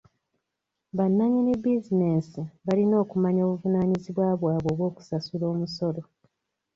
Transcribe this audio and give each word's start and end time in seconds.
Bannanyini 0.97 1.51
bizinensi 1.63 2.41
balina 2.65 2.95
okumanya 3.03 3.41
obuvunaanyizibwa 3.47 4.25
bwabwe 4.41 4.69
obw'okusasula 4.73 5.45
omusolo. 5.53 6.01